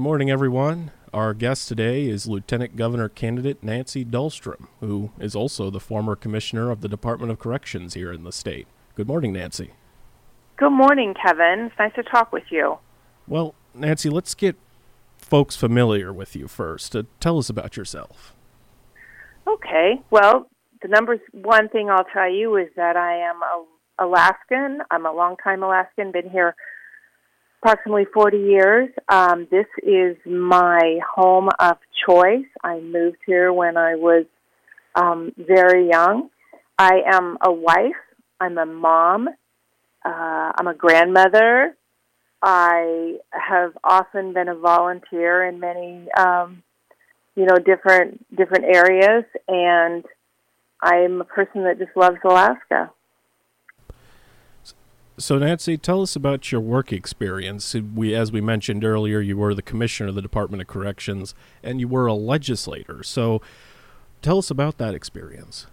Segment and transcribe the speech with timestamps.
[0.00, 0.92] Good morning, everyone.
[1.12, 6.70] Our guest today is Lieutenant Governor candidate Nancy Dahlstrom, who is also the former commissioner
[6.70, 8.66] of the Department of Corrections here in the state.
[8.94, 9.72] Good morning, Nancy.
[10.56, 11.66] Good morning, Kevin.
[11.66, 12.78] It's nice to talk with you.
[13.28, 14.56] Well, Nancy, let's get
[15.18, 16.96] folks familiar with you first.
[16.96, 18.34] Uh, tell us about yourself.
[19.46, 20.00] Okay.
[20.08, 20.48] Well,
[20.80, 24.80] the number one thing I'll tell you is that I am a Alaskan.
[24.90, 26.56] I'm a longtime Alaskan, been here
[27.62, 28.88] approximately 40 years.
[29.08, 31.76] Um, this is my home of
[32.08, 32.46] choice.
[32.62, 34.24] I moved here when I was
[34.94, 36.30] um, very young.
[36.78, 38.00] I am a wife.
[38.40, 39.28] I'm a mom.
[40.04, 41.76] Uh, I'm a grandmother.
[42.42, 46.62] I have often been a volunteer in many, um,
[47.36, 50.04] you know, different different areas, and
[50.82, 52.90] I'm a person that just loves Alaska.
[55.20, 57.74] So, Nancy, tell us about your work experience.
[57.74, 61.78] We, as we mentioned earlier, you were the commissioner of the Department of Corrections, and
[61.78, 63.02] you were a legislator.
[63.02, 63.42] So,
[64.22, 65.66] tell us about that experience.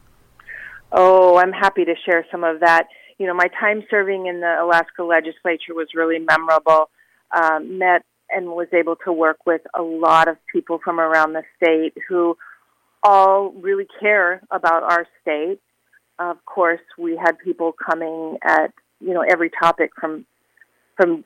[0.91, 2.87] Oh, I'm happy to share some of that.
[3.19, 6.89] You know, my time serving in the Alaska legislature was really memorable.
[7.31, 11.43] Um, met and was able to work with a lot of people from around the
[11.55, 12.37] state who
[13.03, 15.59] all really care about our state.
[16.19, 20.25] Of course, we had people coming at you know every topic from
[20.95, 21.23] from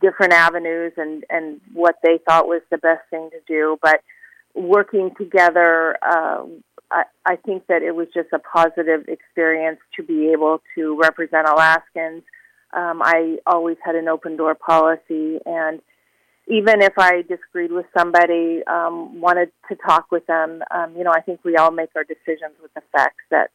[0.00, 4.00] different avenues and and what they thought was the best thing to do but
[4.54, 6.44] working together uh,
[6.90, 11.46] I, I think that it was just a positive experience to be able to represent
[11.48, 12.22] Alaskans.
[12.72, 15.80] Um, I always had an open door policy, and
[16.46, 21.12] even if I disagreed with somebody, um, wanted to talk with them, um, you know,
[21.12, 23.50] I think we all make our decisions with the facts that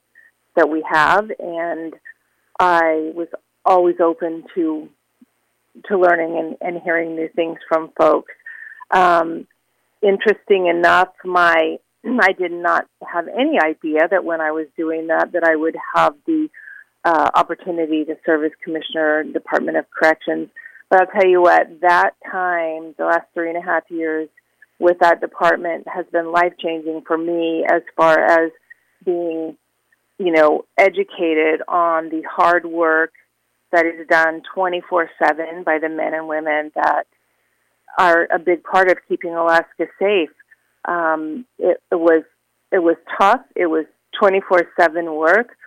[0.55, 1.94] that we have, and
[2.59, 3.27] I was
[3.66, 4.89] always open to
[5.88, 8.33] to learning and, and hearing new things from folks.
[8.91, 9.47] Um,
[10.02, 15.31] interesting enough, my I did not have any idea that when I was doing that
[15.34, 16.50] that I would have the
[17.03, 20.50] uh, opportunity to serve as commissioner, Department of Corrections.
[20.89, 24.29] But I'll tell you what, that time, the last three and a half years
[24.79, 28.51] with that department has been life changing for me as far as
[29.03, 29.57] being,
[30.19, 33.13] you know, educated on the hard work
[33.75, 37.06] that is done 24 7 by the men and women that
[37.97, 40.30] are a big part of keeping Alaska safe.
[40.86, 42.24] Um, it, it was
[42.72, 43.41] it was tough.
[43.56, 43.86] It was
[44.19, 45.58] 24 7 work,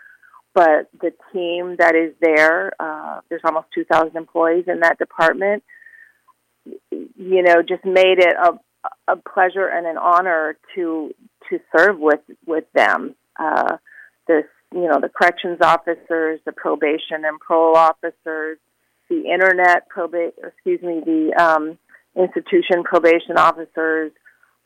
[0.55, 5.63] but the team that is there, uh, there's almost 2,000 employees in that department,
[6.91, 11.15] you know, just made it a, a pleasure and an honor to
[11.51, 13.15] to serve with with them.
[13.39, 13.77] Uh,
[14.27, 18.59] this you know, the corrections officers, the probation and parole officers,
[19.09, 21.79] the internet probate, excuse me, the um,
[22.17, 24.13] institution probation officers,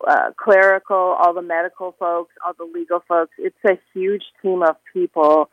[0.07, 3.33] uh, clerical, all the medical folks, all the legal folks.
[3.39, 5.49] It's a huge team of people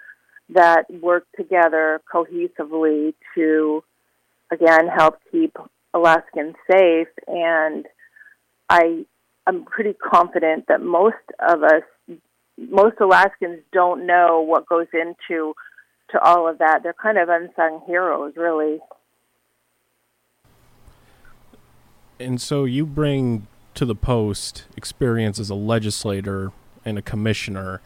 [0.50, 3.84] that work together cohesively to,
[4.52, 5.56] again, help keep
[5.94, 7.08] Alaskans safe.
[7.28, 7.86] And
[8.68, 9.06] I,
[9.46, 11.84] I'm pretty confident that most of us
[12.70, 15.54] most Alaskans don't know what goes into
[16.12, 16.84] to all of that.
[16.84, 18.80] They're kind of unsung heroes, really.
[22.20, 26.52] And so you bring to the post experience as a legislator
[26.84, 27.82] and a commissioner.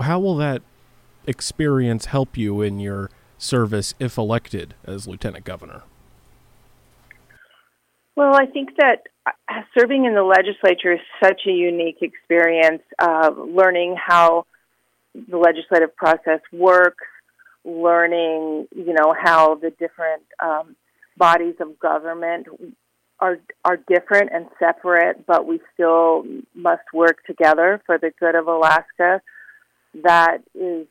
[0.00, 0.62] How will that
[1.26, 5.82] experience help you in your service if elected as lieutenant governor?
[8.18, 12.82] Well, I think that uh, serving in the legislature is such a unique experience.
[12.98, 14.44] Uh, learning how
[15.14, 17.06] the legislative process works,
[17.64, 20.74] learning, you know, how the different um,
[21.16, 22.48] bodies of government
[23.20, 26.24] are are different and separate, but we still
[26.56, 29.22] must work together for the good of Alaska.
[30.02, 30.88] That is,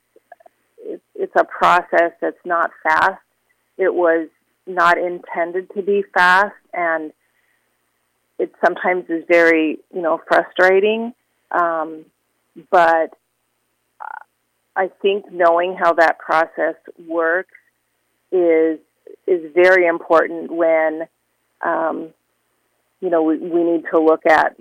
[1.13, 3.21] it's a process that's not fast.
[3.77, 4.29] It was
[4.65, 7.11] not intended to be fast, and
[8.39, 11.13] it sometimes is very you know frustrating.
[11.51, 12.05] Um,
[12.71, 13.13] but
[14.75, 16.75] I think knowing how that process
[17.07, 17.53] works
[18.31, 18.79] is
[19.25, 21.07] is very important when
[21.61, 22.09] um,
[23.01, 24.55] you know we, we need to look at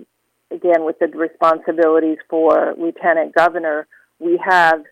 [0.51, 3.87] again with the responsibilities for lieutenant governor.
[4.19, 4.83] We have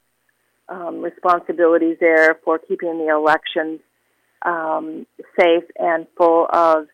[0.70, 3.80] um, responsibilities there for keeping the elections
[4.44, 5.08] um,
[5.40, 6.88] safe and full of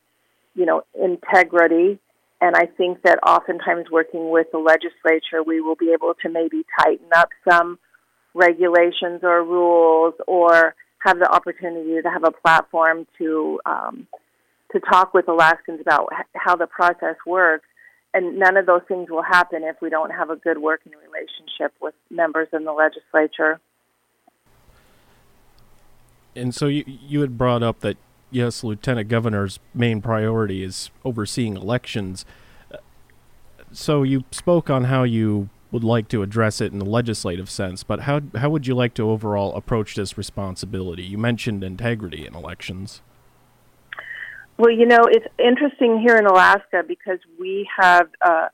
[0.56, 2.00] you know, integrity.
[2.40, 6.66] And I think that oftentimes working with the legislature, we will be able to maybe
[6.80, 7.78] tighten up some
[8.34, 14.08] regulations or rules or have the opportunity to have a platform to um,
[14.72, 17.66] to talk with Alaskans about how the process works.
[18.14, 21.74] And none of those things will happen if we don't have a good working relationship
[21.82, 23.60] with members in the legislature.
[26.36, 27.98] And so you you had brought up that
[28.32, 32.26] yes, Lieutenant Governor's main priority is overseeing elections.
[33.72, 37.84] So you spoke on how you would like to address it in the legislative sense,
[37.84, 41.04] but how how would you like to overall approach this responsibility?
[41.04, 43.02] You mentioned integrity in elections.
[44.58, 48.50] Well, you know, it's interesting here in Alaska because we have uh,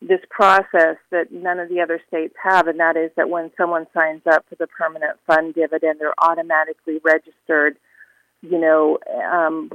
[0.00, 3.86] this process that none of the other states have, and that is that when someone
[3.94, 7.76] signs up for the permanent fund dividend, they're automatically registered.
[8.42, 8.98] You know,
[9.32, 9.70] um,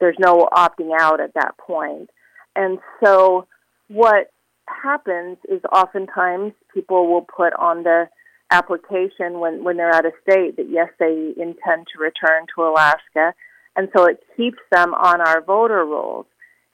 [0.00, 2.10] there's no opting out at that point.
[2.54, 3.46] And so,
[3.88, 4.32] what
[4.68, 8.08] happens is oftentimes people will put on the
[8.50, 13.34] application when, when they're out of state that yes, they intend to return to Alaska.
[13.74, 16.26] And so it keeps them on our voter rolls.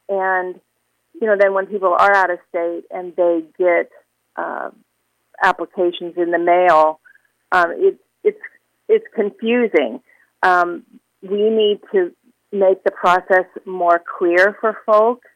[0.08, 0.60] And,
[1.20, 3.90] you know, then when people are out of state and they get
[4.36, 4.70] uh,
[5.42, 7.00] applications in the mail,
[7.50, 8.40] um, it, it's,
[8.88, 10.00] it's confusing.
[10.42, 10.84] Um,
[11.22, 12.12] we need to
[12.52, 15.28] make the process more clear for folks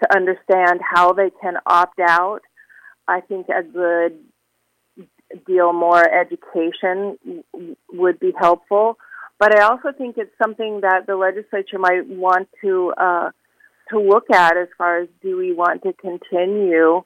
[0.00, 2.40] to understand how they can opt out.
[3.06, 4.18] I think a good
[5.46, 7.18] deal more education
[7.92, 8.98] would be helpful.
[9.38, 13.30] But I also think it's something that the legislature might want to uh,
[13.90, 17.02] to look at as far as do we want to continue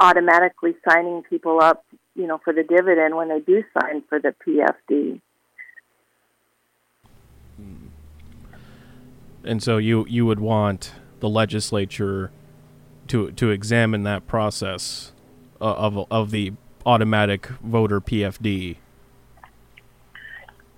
[0.00, 4.34] automatically signing people up, you know, for the dividend when they do sign for the
[4.46, 5.20] PFD.
[9.44, 12.30] And so you you would want the legislature
[13.08, 15.12] to to examine that process
[15.60, 16.52] uh, of of the
[16.86, 18.76] automatic voter PFD.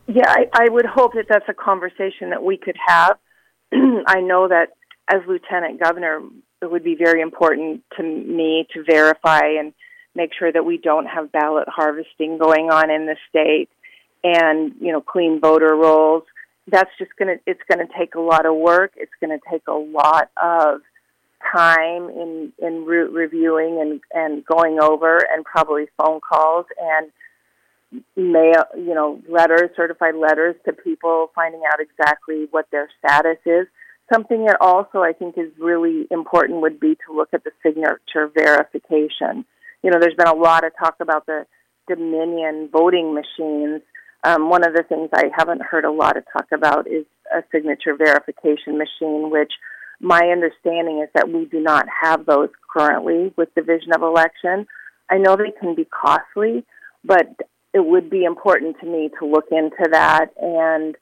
[0.09, 3.19] Yeah, I, I would hope that that's a conversation that we could have.
[3.73, 4.69] I know that
[5.09, 6.21] as lieutenant governor,
[6.63, 9.73] it would be very important to me to verify and
[10.15, 13.69] make sure that we don't have ballot harvesting going on in the state
[14.25, 16.23] and you know clean voter rolls
[16.69, 18.93] that's just going to it's going to take a lot of work.
[18.97, 20.81] It's going to take a lot of
[21.53, 27.13] time in in re- reviewing and and going over and probably phone calls and
[28.17, 33.67] mail you know letters certified letters to people finding out exactly what their status is.
[34.13, 38.29] Something that also i think is really important would be to look at the signature
[38.35, 39.45] verification.
[39.83, 41.47] You know there's been a lot of talk about the
[41.87, 43.83] dominion voting machines
[44.25, 47.43] um, one of the things I haven't heard a lot of talk about is a
[47.53, 49.53] signature verification machine, which
[50.01, 54.67] my understanding is that we do not have those currently with Division of Election.
[55.11, 56.65] I know they can be costly,
[57.05, 57.29] but
[57.73, 60.27] it would be important to me to look into that.
[60.41, 60.97] And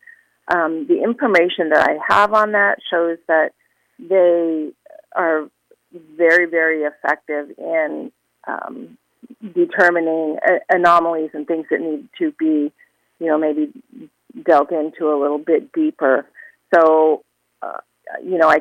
[0.48, 3.50] um, the information that I have on that shows that
[3.98, 4.72] they
[5.16, 5.48] are
[6.16, 8.12] very, very effective in
[8.46, 8.98] um,
[9.54, 10.38] determining
[10.68, 12.72] anomalies and things that need to be
[13.20, 13.72] you know, maybe
[14.44, 16.26] delve into a little bit deeper.
[16.74, 17.22] So,
[17.62, 17.78] uh,
[18.22, 18.60] you know, I,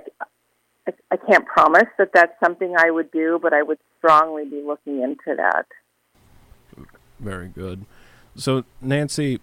[0.88, 4.62] I, I can't promise that that's something I would do, but I would strongly be
[4.66, 5.66] looking into that.
[7.20, 7.86] Very good.
[8.36, 9.40] So, Nancy,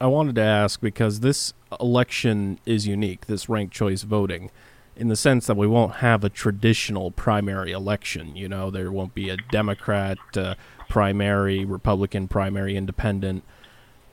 [0.00, 4.50] I wanted to ask because this election is unique, this ranked choice voting,
[4.96, 8.36] in the sense that we won't have a traditional primary election.
[8.36, 10.54] You know, there won't be a Democrat uh,
[10.88, 13.44] primary, Republican primary, independent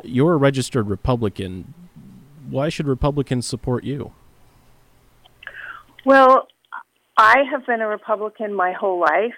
[0.03, 1.73] you're a registered Republican.
[2.49, 4.13] Why should Republicans support you?
[6.05, 6.47] Well,
[7.17, 9.35] I have been a Republican my whole life.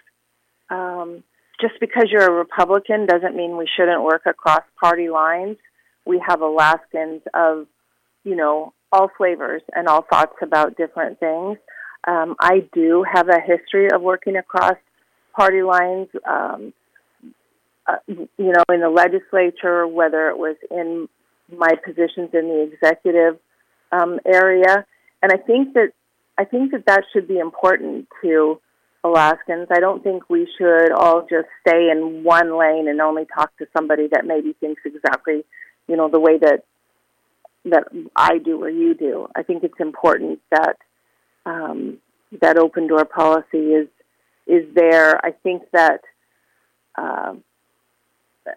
[0.70, 1.24] Um,
[1.62, 5.58] just because you're a Republican doesn't mean we shouldn't work across party lines.
[6.06, 7.68] We have Alaskans of,
[8.24, 11.58] you know, all flavors and all thoughts about different things.
[12.08, 14.76] Um, I do have a history of working across
[15.36, 16.08] party lines.
[16.28, 16.74] Um,
[17.86, 21.10] uh, you know, in the legislature, whether it was in
[21.50, 23.40] my positions in the executive
[23.92, 24.86] um, area,
[25.22, 25.92] and I think that
[26.38, 28.60] I think that that should be important to
[29.04, 29.68] Alaskans.
[29.70, 33.68] I don't think we should all just stay in one lane and only talk to
[33.76, 35.44] somebody that maybe thinks exactly,
[35.88, 36.64] you know, the way that
[37.66, 37.84] that
[38.16, 39.28] I do or you do.
[39.36, 40.78] I think it's important that
[41.46, 41.98] um,
[42.42, 43.88] that open door policy is
[44.48, 45.24] is there.
[45.26, 46.02] I think that.
[46.96, 47.34] Uh,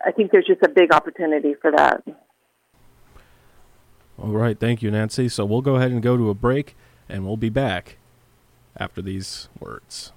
[0.04, 2.02] I think there's just a big opportunity for that.
[4.18, 5.28] All right, thank you, Nancy.
[5.28, 6.74] So we'll go ahead and go to a break,
[7.08, 7.98] and we'll be back
[8.76, 10.12] after these words.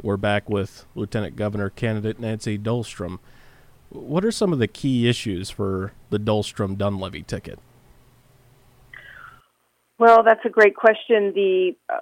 [0.00, 3.18] We're back with Lieutenant Governor candidate Nancy Dahlstrom.
[3.88, 7.58] What are some of the key issues for the Dahlstrom Dunleavy ticket?
[9.98, 11.32] Well, that's a great question.
[11.34, 12.00] The, uh,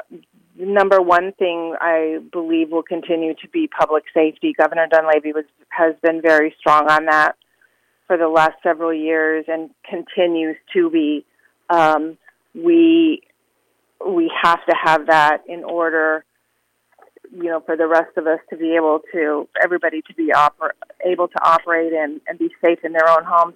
[0.58, 4.54] number one thing I believe will continue to be public safety.
[4.56, 7.36] Governor Dunleavy was, has been very strong on that
[8.06, 11.24] for the last several years and continues to be.
[11.70, 12.18] Um,
[12.54, 13.22] we
[14.06, 16.24] we have to have that in order,
[17.32, 20.76] you know, for the rest of us to be able to everybody to be oper-
[21.04, 23.54] able to operate and, and be safe in their own homes.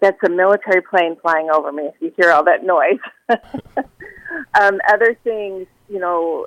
[0.00, 1.84] That's a military plane flying over me.
[1.84, 2.98] If you hear all that noise,
[4.60, 6.46] um, other things, you know,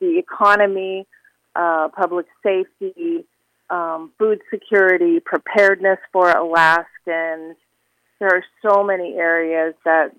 [0.00, 1.06] the economy,
[1.54, 3.24] uh, public safety,
[3.70, 7.56] um, food security, preparedness for Alaskans.
[8.18, 10.12] There are so many areas that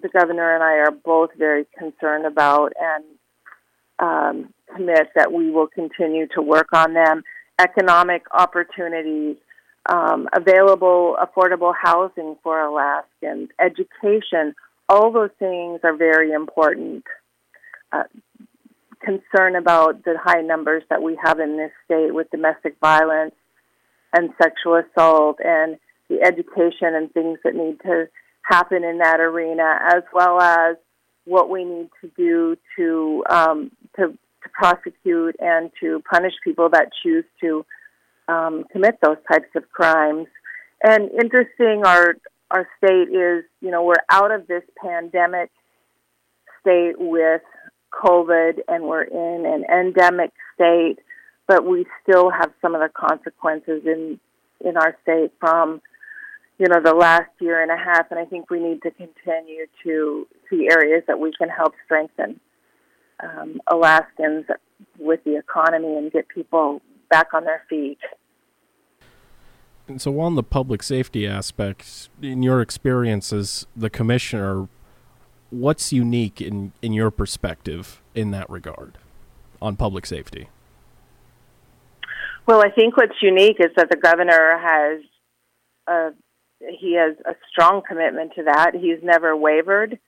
[0.00, 3.04] the governor and I are both very concerned about and
[3.98, 7.22] um, commit that we will continue to work on them.
[7.58, 9.36] Economic opportunities,
[9.88, 14.54] um, available affordable housing for Alaskans, education,
[14.88, 17.04] all those things are very important.
[17.94, 18.04] Uh,
[19.04, 23.34] concern about the high numbers that we have in this state with domestic violence
[24.16, 25.76] and sexual assault and
[26.08, 28.08] the education and things that need to
[28.42, 30.76] happen in that arena, as well as
[31.24, 36.88] what we need to do to um, to, to prosecute and to punish people that
[37.02, 37.64] choose to
[38.28, 40.26] um, commit those types of crimes.
[40.82, 42.14] And interesting, our
[42.50, 45.50] our state is, you know, we're out of this pandemic
[46.60, 47.42] state with
[48.02, 50.96] COVID, and we're in an endemic state,
[51.46, 54.18] but we still have some of the consequences in
[54.64, 55.82] in our state from
[56.58, 59.66] you know, the last year and a half, and I think we need to continue
[59.82, 62.38] to see areas that we can help strengthen
[63.22, 64.46] um, Alaskans
[64.98, 67.98] with the economy and get people back on their feet.
[69.88, 74.68] And so, on the public safety aspect, in your experience as the commissioner,
[75.50, 78.98] what's unique in, in your perspective in that regard
[79.60, 80.48] on public safety?
[82.46, 85.00] Well, I think what's unique is that the governor has
[85.86, 86.10] a
[86.80, 88.72] he has a strong commitment to that.
[88.74, 89.98] He's never wavered,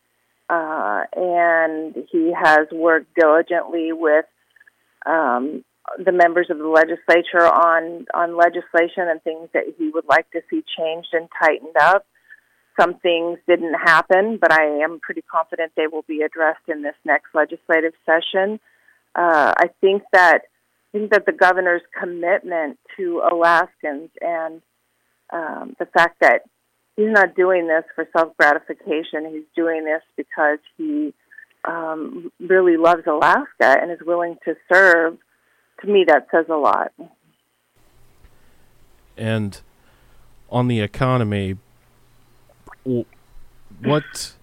[0.48, 4.24] uh, and he has worked diligently with
[5.04, 5.64] um,
[6.02, 10.40] the members of the legislature on on legislation and things that he would like to
[10.50, 12.06] see changed and tightened up.
[12.78, 16.94] Some things didn't happen, but I am pretty confident they will be addressed in this
[17.04, 18.60] next legislative session.
[19.14, 20.42] Uh, I think that
[20.94, 24.62] I think that the governor's commitment to Alaskans and
[25.32, 26.42] um, the fact that
[26.96, 29.30] he's not doing this for self gratification.
[29.30, 31.14] He's doing this because he
[31.64, 35.18] um, really loves Alaska and is willing to serve.
[35.82, 36.92] To me, that says a lot.
[39.16, 39.60] And
[40.48, 41.58] on the economy,
[43.82, 44.34] what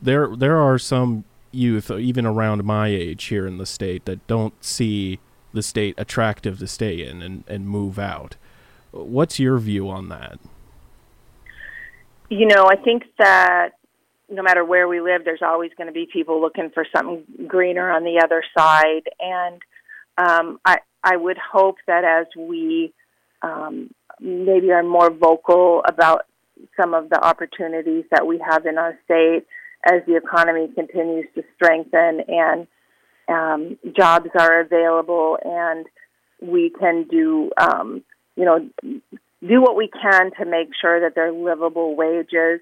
[0.00, 4.54] there there are some youth, even around my age here in the state, that don't
[4.64, 5.18] see
[5.52, 8.36] the state attractive to stay in and, and move out.
[8.92, 10.38] What's your view on that?
[12.28, 13.70] You know, I think that
[14.28, 17.90] no matter where we live, there's always going to be people looking for something greener
[17.90, 19.02] on the other side.
[19.18, 19.60] And
[20.16, 22.92] um, I, I would hope that as we
[23.42, 26.26] um, maybe are more vocal about
[26.80, 29.46] some of the opportunities that we have in our state
[29.84, 32.66] as the economy continues to strengthen and
[33.28, 35.86] um, jobs are available and
[36.42, 38.02] we can do, um,
[38.36, 42.60] you know, do what we can to make sure that they're livable wages.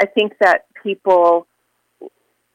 [0.00, 1.46] I think that people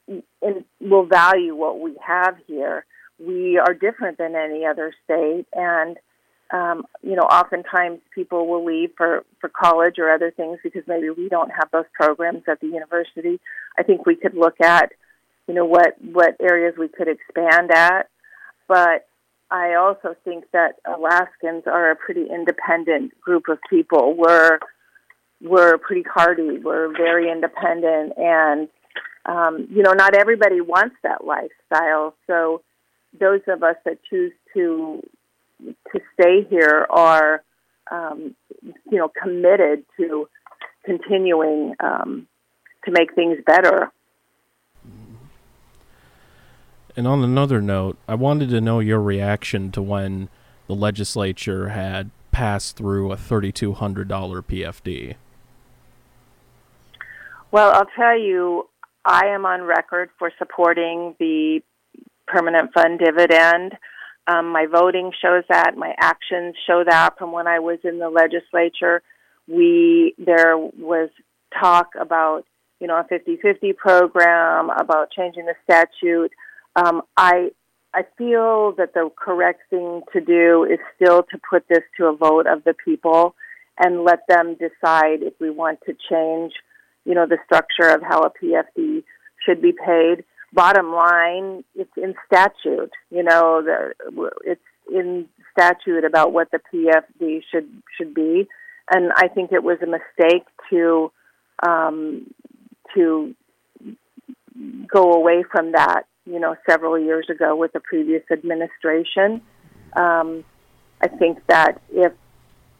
[0.07, 2.85] in, will value what we have here.
[3.19, 5.97] We are different than any other state, and
[6.51, 11.09] um, you know, oftentimes people will leave for for college or other things because maybe
[11.09, 13.39] we don't have those programs at the university.
[13.77, 14.91] I think we could look at,
[15.47, 18.09] you know, what what areas we could expand at,
[18.67, 19.07] but
[19.53, 24.15] I also think that Alaskans are a pretty independent group of people.
[24.15, 24.59] We're
[25.41, 26.57] we're pretty hardy.
[26.57, 28.67] We're very independent, and
[29.25, 32.15] um, you know, not everybody wants that lifestyle.
[32.27, 32.61] So,
[33.19, 35.07] those of us that choose to
[35.91, 37.43] to stay here are,
[37.91, 40.27] um, you know, committed to
[40.85, 42.27] continuing um,
[42.85, 43.91] to make things better
[46.95, 50.29] and on another note, I wanted to know your reaction to when
[50.67, 55.15] the legislature had passed through a $3,200 PFD.
[57.51, 58.69] Well, I'll tell you,
[59.05, 61.61] I am on record for supporting the
[62.27, 63.73] permanent fund dividend.
[64.27, 65.75] Um, my voting shows that.
[65.75, 67.17] My actions show that.
[67.17, 69.01] From when I was in the legislature,
[69.47, 71.09] we there was
[71.59, 72.45] talk about
[72.83, 76.31] you know, a 50-50 program, about changing the statute.
[76.75, 77.51] Um, I
[77.93, 82.15] I feel that the correct thing to do is still to put this to a
[82.15, 83.35] vote of the people
[83.79, 86.53] and let them decide if we want to change,
[87.05, 89.03] you know, the structure of how a PFD
[89.45, 90.25] should be paid.
[90.53, 92.91] Bottom line, it's in statute.
[93.09, 98.47] You know, the, it's in statute about what the PFD should should be,
[98.91, 101.11] and I think it was a mistake to
[101.65, 102.33] um,
[102.93, 103.33] to
[104.87, 106.03] go away from that.
[106.25, 109.41] You know, several years ago with the previous administration.
[109.95, 110.45] Um,
[111.01, 112.13] I think that if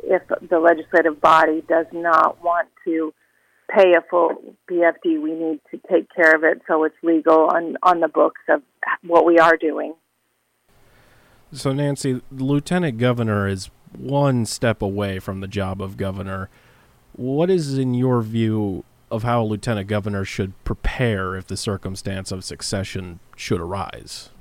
[0.03, 3.13] if the legislative body does not want to
[3.69, 7.77] pay a full PFD, we need to take care of it so it's legal on
[7.83, 8.61] on the books of
[9.03, 9.93] what we are doing.
[11.51, 16.49] So, Nancy, the lieutenant governor is one step away from the job of governor.
[17.15, 22.31] What is, in your view, of how a lieutenant governor should prepare if the circumstance
[22.31, 24.31] of succession should arise?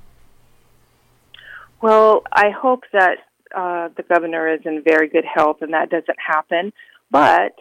[1.81, 3.17] Well, I hope that
[3.55, 6.73] uh, the governor is in very good health and that doesn't happen.
[7.11, 7.53] But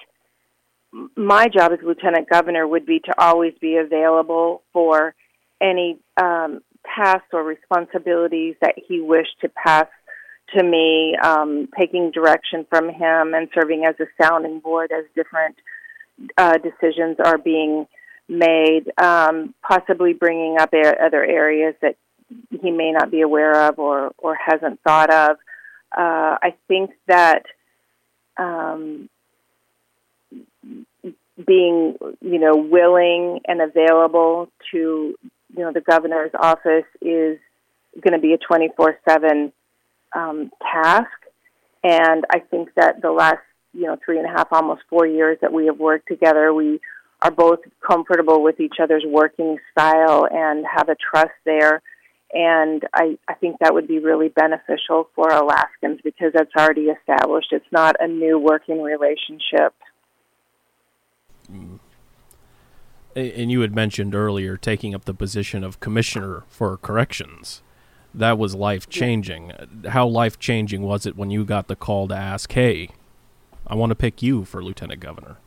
[1.17, 5.15] my job as lieutenant governor would be to always be available for
[5.61, 6.61] any um,
[6.95, 9.87] tasks or responsibilities that he wished to pass
[10.57, 15.57] to me, um, taking direction from him and serving as a sounding board as different
[16.37, 17.87] uh, decisions are being
[18.29, 21.97] made, um, possibly bringing up a- other areas that
[22.61, 25.37] he may not be aware of or, or hasn't thought of.
[25.97, 27.45] Uh, I think that
[28.37, 29.09] um,
[31.37, 35.15] being, you know, willing and available to
[35.57, 37.39] you know, the governor's office is
[38.01, 39.53] going to be a 24 7
[40.15, 41.09] um, task.
[41.85, 43.43] And I think that the last,
[43.75, 46.81] you know, three and a half, almost four years that we have worked together, we
[47.21, 51.83] are both comfortable with each other's working style and have a trust there.
[52.33, 57.49] And I, I think that would be really beneficial for Alaskans because that's already established.
[57.53, 59.75] It's not a new working relationship.
[61.53, 61.79] Mm
[63.15, 67.63] and you had mentioned earlier taking up the position of commissioner for corrections.
[68.15, 69.53] That was life changing.
[69.89, 72.91] How life changing was it when you got the call to ask, "Hey,
[73.67, 75.39] I want to pick you for lieutenant governor"?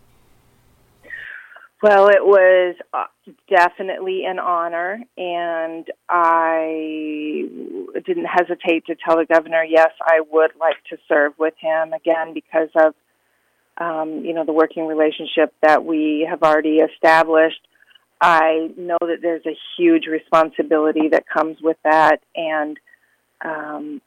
[1.84, 3.06] Well, it was uh,
[3.48, 7.48] definitely an honor, and I
[8.06, 12.34] didn't hesitate to tell the governor, yes, I would like to serve with him again
[12.34, 12.96] because of
[13.78, 17.68] um, you know, the working relationship that we have already established.
[18.22, 22.78] I know that there's a huge responsibility that comes with that, and
[23.44, 24.02] um,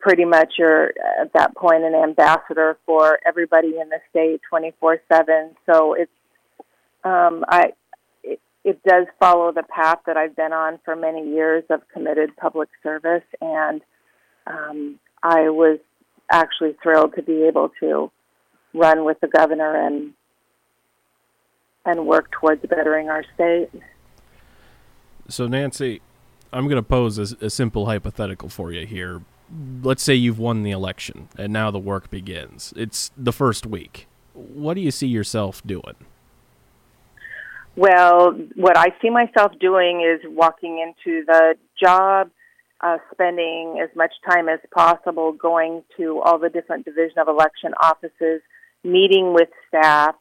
[0.00, 5.54] pretty much you're at that point an ambassador for everybody in the state 24 7.
[5.70, 6.10] So it's,
[7.04, 7.72] um, I,
[8.24, 12.36] it, it does follow the path that I've been on for many years of committed
[12.36, 13.80] public service, and
[14.48, 15.78] um, I was
[16.30, 18.10] actually thrilled to be able to
[18.76, 20.12] run with the governor and
[21.84, 23.70] and work towards bettering our state.
[25.28, 26.00] So, Nancy,
[26.52, 29.22] I'm going to pose a, a, simple hypothetical for you here.
[29.82, 32.74] Let's say you've won the election and now the work begins.
[32.76, 34.08] It's the first week.
[34.34, 35.94] What do you see yourself doing?
[37.76, 42.30] Well, what I see myself doing is walking into the job,
[42.80, 47.74] uh, spending as much time as possible going to all the different division of election
[47.80, 48.40] offices,
[48.86, 50.14] meeting with staff,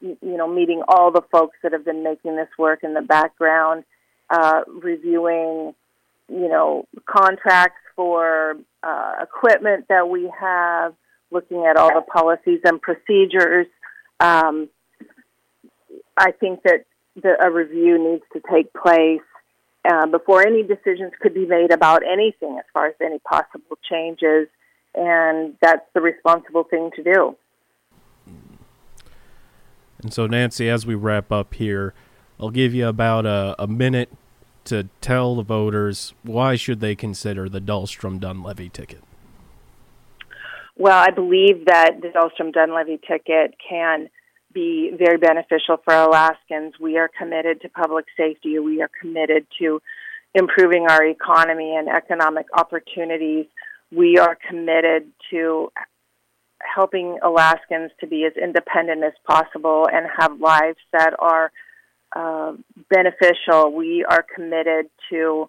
[0.00, 3.84] you know, meeting all the folks that have been making this work in the background,
[4.30, 5.74] uh, reviewing,
[6.28, 10.94] you know, contracts for uh, equipment that we have,
[11.30, 13.66] looking at all the policies and procedures.
[14.20, 14.68] Um,
[16.16, 16.84] I think that
[17.20, 19.20] the, a review needs to take place
[19.84, 24.48] uh, before any decisions could be made about anything as far as any possible changes,
[24.94, 27.36] and that's the responsible thing to do.
[30.04, 31.94] And so, Nancy, as we wrap up here,
[32.38, 34.10] I'll give you about a, a minute
[34.64, 39.02] to tell the voters why should they consider the Dahlstrom Dunleavy ticket.
[40.76, 44.08] Well, I believe that the Dahlstrom Dunleavy ticket can
[44.52, 46.74] be very beneficial for Alaskans.
[46.78, 48.58] We are committed to public safety.
[48.58, 49.80] We are committed to
[50.34, 53.46] improving our economy and economic opportunities.
[53.90, 55.70] We are committed to
[56.72, 61.50] helping Alaskans to be as independent as possible and have lives that are
[62.14, 62.52] uh,
[62.90, 63.72] beneficial.
[63.72, 65.48] We are committed to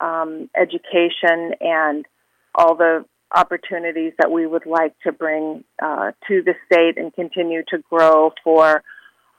[0.00, 2.04] um, education and
[2.54, 7.62] all the opportunities that we would like to bring uh, to the state and continue
[7.68, 8.82] to grow for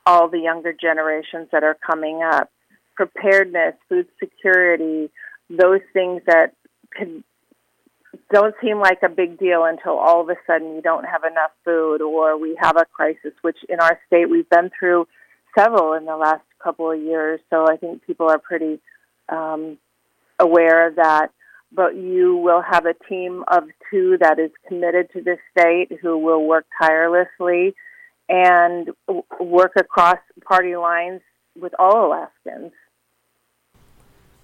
[0.05, 2.49] all the younger generations that are coming up.
[2.95, 5.11] Preparedness, food security,
[5.49, 6.53] those things that
[6.95, 7.23] can,
[8.31, 11.51] don't seem like a big deal until all of a sudden you don't have enough
[11.65, 15.07] food or we have a crisis, which in our state we've been through
[15.57, 17.39] several in the last couple of years.
[17.49, 18.79] So I think people are pretty
[19.29, 19.77] um,
[20.39, 21.29] aware of that.
[21.75, 26.19] But you will have a team of two that is committed to this state who
[26.19, 27.73] will work tirelessly
[28.29, 28.89] and
[29.39, 31.21] work across party lines
[31.59, 32.73] with all Alaskans.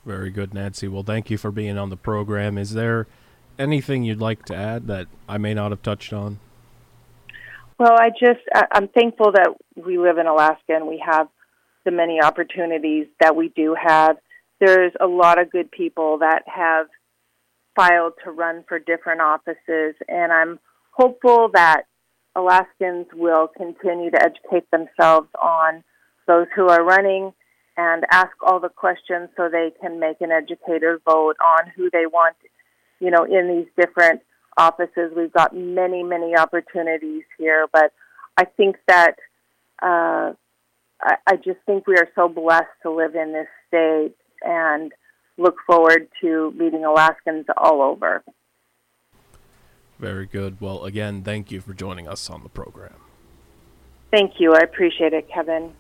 [0.06, 0.88] Very good, Nancy.
[0.88, 2.58] Well, thank you for being on the program.
[2.58, 3.06] Is there
[3.60, 6.40] anything you'd like to add that I may not have touched on?
[7.78, 8.42] Well, I just
[8.72, 11.28] I'm thankful that we live in Alaska and we have
[11.86, 14.18] the many opportunities that we do have.
[14.60, 16.88] There's a lot of good people that have
[17.76, 20.60] filed to run for different offices, and I'm
[20.92, 21.84] hopeful that
[22.36, 25.84] Alaskans will continue to educate themselves on
[26.28, 27.34] those who are running
[27.78, 32.06] and ask all the questions so they can make an educated vote on who they
[32.06, 32.36] want,
[33.00, 34.22] you know, in these different
[34.58, 35.12] offices.
[35.16, 37.94] We've got many, many opportunities here, but
[38.38, 39.16] I think that
[39.82, 40.34] uh,
[41.02, 44.92] I, I just think we are so blessed to live in this state and
[45.38, 48.24] look forward to meeting Alaskans all over.
[49.98, 50.62] Very good.
[50.62, 52.96] Well, again, thank you for joining us on the program.
[54.12, 54.54] Thank you.
[54.54, 55.72] I appreciate it, Kevin.